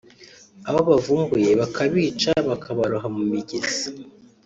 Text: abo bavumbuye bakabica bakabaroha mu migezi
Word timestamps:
abo 0.69 0.81
bavumbuye 0.89 1.51
bakabica 1.61 2.31
bakabaroha 2.49 3.07
mu 3.15 3.21
migezi 3.31 3.87